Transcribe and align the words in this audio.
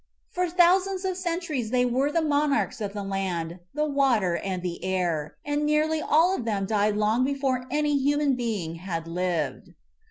For 0.31 0.49
thousands 0.49 1.05
of 1.05 1.15
centuries 1.15 1.69
they 1.69 1.85
were 1.85 2.11
the 2.11 2.23
monarchs 2.23 2.81
of 2.81 2.93
the 2.93 3.03
land, 3.03 3.59
the 3.75 3.85
water, 3.85 4.35
and 4.35 4.63
the 4.63 4.83
air, 4.83 5.35
and 5.45 5.63
nearly 5.63 6.01
all 6.01 6.35
of 6.35 6.43
them 6.43 6.65
died 6.65 6.95
long 6.97 7.23
before 7.23 7.67
any 7.69 7.95
human 7.95 8.33
being 8.35 8.77
had 8.77 9.07
lived. 9.07 9.75